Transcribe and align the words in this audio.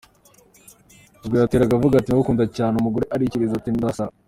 Ubwo 1.23 1.35
yateraga 1.37 1.73
avuga 1.75 1.93
ati«: 1.97 2.07
Ndagukunda 2.09 2.45
cyane», 2.57 2.73
umugore 2.77 3.05
akikiriza 3.13 3.53
ati:» 3.55 3.75
Nzasara! 3.77 4.11